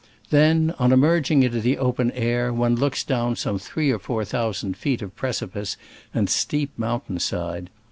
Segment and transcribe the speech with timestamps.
[0.31, 4.75] Then, on emerging into the open air, one looks down some three or four thousand
[4.75, 5.77] feet of precipice
[6.11, 7.69] and steep mountain side.